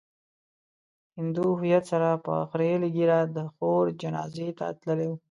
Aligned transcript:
هندو 1.17 1.45
هويت 1.59 1.83
سره 1.91 2.09
په 2.25 2.33
خريلې 2.51 2.89
ږيره 2.95 3.19
د 3.35 3.37
خور 3.53 3.83
جنازې 4.01 4.49
ته 4.57 4.65
تللی 4.81 5.07
و. 5.09 5.13